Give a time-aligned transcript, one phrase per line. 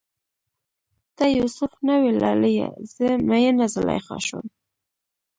[1.17, 4.45] ته یو سف نه وی لالیه، زه میینه زلیخا شوم